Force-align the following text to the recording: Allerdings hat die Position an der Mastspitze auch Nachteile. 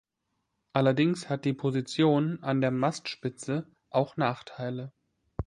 Allerdings 0.73 1.29
hat 1.29 1.45
die 1.45 1.53
Position 1.53 2.41
an 2.41 2.59
der 2.59 2.71
Mastspitze 2.71 3.67
auch 3.91 4.17
Nachteile. 4.17 4.91